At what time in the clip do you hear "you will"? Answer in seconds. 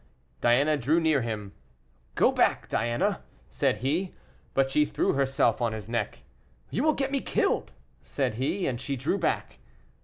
6.71-6.93